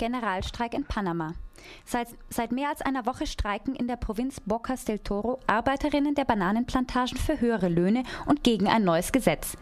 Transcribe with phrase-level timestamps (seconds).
[0.00, 1.34] Generalstreik in Panama.
[1.84, 6.24] Seit, seit, mehr als einer Woche streiken in der Provinz Bocas del Toro Arbeiterinnen der
[6.24, 9.56] Bananenplantagen für höhere Löhne und gegen ein neues Gesetz.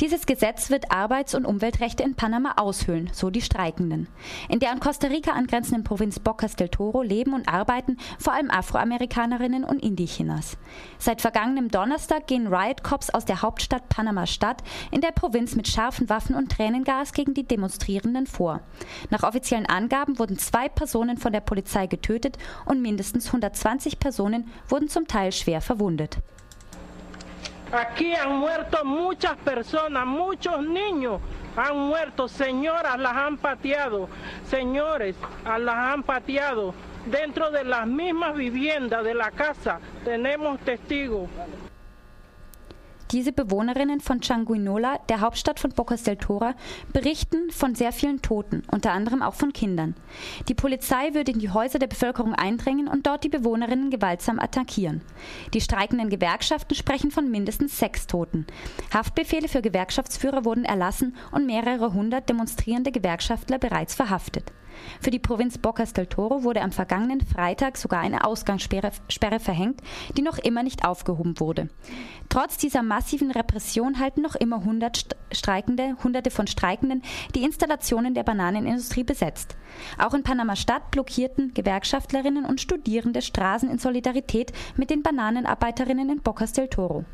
[0.00, 4.08] Dieses Gesetz wird Arbeits- und Umweltrechte in Panama aushöhlen, so die Streikenden.
[4.48, 8.50] In der an Costa Rica angrenzenden Provinz Bocas del Toro leben und arbeiten vor allem
[8.50, 10.56] Afroamerikanerinnen und Indigenas.
[10.98, 16.08] Seit vergangenem Donnerstag gehen Riot Cops aus der Hauptstadt Panama-Stadt in der Provinz mit scharfen
[16.08, 18.60] Waffen und Tränengas gegen die Demonstrierenden vor.
[19.10, 24.88] Nach offiziellen Angaben wurden zwei Personen von der Polizei getötet und mindestens 120 Personen wurden
[24.88, 26.18] zum Teil schwer verwundet.
[27.72, 31.20] Aquí han muerto muchas personas, muchos niños
[31.56, 34.08] han muerto, señoras las han pateado,
[34.48, 36.74] señores las han pateado.
[37.06, 41.28] Dentro de las mismas viviendas de la casa tenemos testigos.
[43.10, 46.52] Diese Bewohnerinnen von Changuinola, der Hauptstadt von Bocas del Toro,
[46.92, 49.94] berichten von sehr vielen Toten, unter anderem auch von Kindern.
[50.48, 55.02] Die Polizei würde in die Häuser der Bevölkerung eindringen und dort die Bewohnerinnen gewaltsam attackieren.
[55.52, 58.46] Die streikenden Gewerkschaften sprechen von mindestens sechs Toten.
[58.92, 64.50] Haftbefehle für Gewerkschaftsführer wurden erlassen und mehrere hundert demonstrierende Gewerkschaftler bereits verhaftet.
[65.00, 69.80] Für die Provinz Bocas del Toro wurde am vergangenen Freitag sogar eine Ausgangssperre Sperre verhängt,
[70.16, 71.68] die noch immer nicht aufgehoben wurde.
[72.28, 77.02] Trotz dieser massiven Repression halten noch immer hundert Streikende, Hunderte von Streikenden
[77.34, 79.56] die Installationen der Bananenindustrie besetzt.
[79.98, 86.52] Auch in Panama-Stadt blockierten Gewerkschaftlerinnen und Studierende Straßen in Solidarität mit den Bananenarbeiterinnen in Bocas
[86.52, 87.04] del Toro.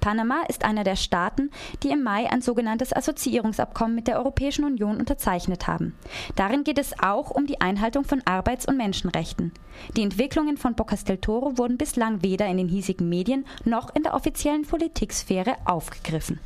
[0.00, 1.50] Panama ist einer der Staaten,
[1.82, 5.94] die im Mai ein sogenanntes Assoziierungsabkommen mit der Europäischen Union unterzeichnet haben.
[6.36, 9.52] Darin geht es auch um die Einhaltung von Arbeits- und Menschenrechten.
[9.96, 14.02] Die Entwicklungen von Bocas del Toro wurden bislang weder in den hiesigen Medien noch in
[14.02, 16.40] der offiziellen Politiksphäre aufgegriffen.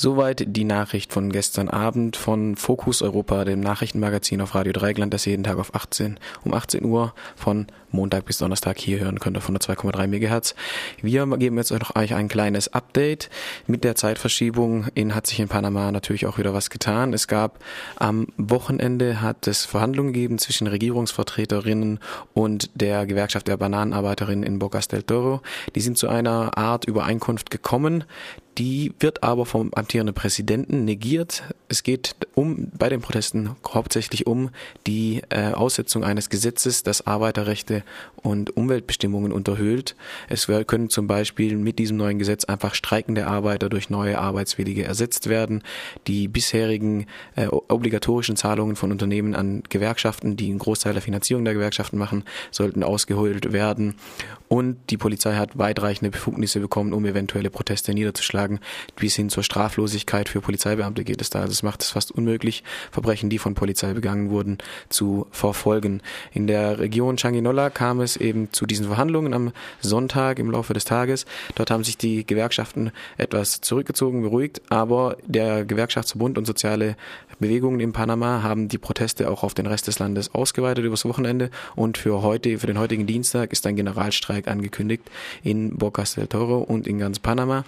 [0.00, 5.24] Soweit die Nachricht von gestern Abend von Fokus Europa, dem Nachrichtenmagazin auf Radio Dreigland, das
[5.24, 9.48] jeden Tag auf 18, um 18 Uhr von Montag bis Donnerstag hier hören könnt auf
[9.48, 10.54] 102,3 MHz.
[11.02, 13.28] Wir geben jetzt noch euch ein kleines Update.
[13.66, 17.12] Mit der Zeitverschiebung in, hat sich in Panama natürlich auch wieder was getan.
[17.12, 17.58] Es gab
[17.96, 21.98] am Wochenende hat es Verhandlungen gegeben zwischen Regierungsvertreterinnen
[22.34, 25.40] und der Gewerkschaft der Bananenarbeiterinnen in Bocas del Toro.
[25.74, 28.04] Die sind zu einer Art Übereinkunft gekommen.
[28.58, 31.44] Die wird aber vom amtierenden Präsidenten negiert.
[31.68, 34.50] Es geht um bei den Protesten hauptsächlich um
[34.86, 37.84] die äh, Aussetzung eines Gesetzes, das Arbeiterrechte
[38.16, 39.94] und Umweltbestimmungen unterhöhlt.
[40.28, 45.28] Es können zum Beispiel mit diesem neuen Gesetz einfach streikende Arbeiter durch neue Arbeitswillige ersetzt
[45.28, 45.62] werden.
[46.08, 51.54] Die bisherigen äh, obligatorischen Zahlungen von Unternehmen an Gewerkschaften, die einen Großteil der Finanzierung der
[51.54, 53.94] Gewerkschaften machen, sollten ausgeholt werden.
[54.48, 58.47] Und die Polizei hat weitreichende Befugnisse bekommen, um eventuelle Proteste niederzuschlagen.
[58.96, 61.40] Bis hin zur Straflosigkeit für Polizeibeamte geht es da.
[61.40, 66.02] Also es macht es fast unmöglich, Verbrechen, die von Polizei begangen wurden, zu verfolgen.
[66.32, 70.84] In der Region Changuinola kam es eben zu diesen Verhandlungen am Sonntag im Laufe des
[70.84, 71.26] Tages.
[71.54, 76.96] Dort haben sich die Gewerkschaften etwas zurückgezogen, beruhigt, aber der Gewerkschaftsbund und soziale
[77.38, 81.50] Bewegungen in Panama haben die Proteste auch auf den Rest des Landes ausgeweitet übers Wochenende
[81.76, 85.04] und für heute, für den heutigen Dienstag ist ein Generalstreik angekündigt
[85.42, 87.64] in Bocas del Toro und in ganz Panama.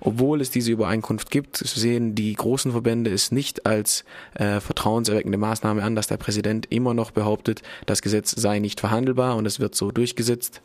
[0.00, 4.04] Obwohl es diese Übereinkunft gibt, sehen die großen Verbände es nicht als
[4.34, 9.36] äh, vertrauenserweckende Maßnahme an, dass der Präsident immer noch behauptet, das Gesetz sei nicht verhandelbar
[9.36, 10.62] und es wird so durchgesetzt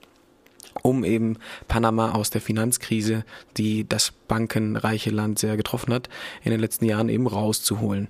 [0.85, 1.37] um eben
[1.67, 3.25] Panama aus der Finanzkrise,
[3.57, 6.09] die das bankenreiche Land sehr getroffen hat,
[6.43, 8.09] in den letzten Jahren eben rauszuholen.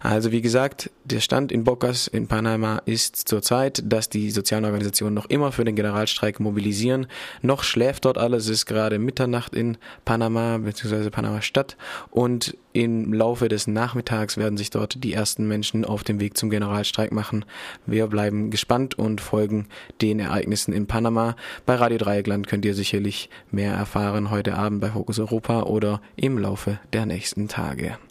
[0.00, 5.14] Also wie gesagt, der Stand in Bocas in Panama ist zurzeit, dass die sozialen Organisationen
[5.14, 7.06] noch immer für den Generalstreik mobilisieren.
[7.40, 11.08] Noch schläft dort alles, es ist gerade Mitternacht in Panama bzw.
[11.08, 11.76] Panama Stadt
[12.10, 16.50] und im Laufe des Nachmittags werden sich dort die ersten Menschen auf dem Weg zum
[16.50, 17.44] Generalstreik machen.
[17.86, 19.66] Wir bleiben gespannt und folgen
[20.00, 21.36] den Ereignissen in Panama.
[21.66, 26.38] Bei Radio Dreieckland könnt ihr sicherlich mehr erfahren heute Abend bei Fokus Europa oder im
[26.38, 27.96] Laufe der nächsten Tage.